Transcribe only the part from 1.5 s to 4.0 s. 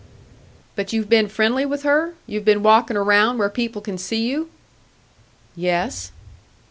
with her? You've been walking around where people can